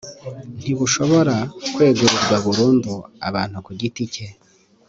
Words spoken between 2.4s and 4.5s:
burundu abantu ku giti cye